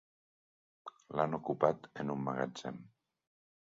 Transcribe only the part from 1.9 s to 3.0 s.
en un magatzem.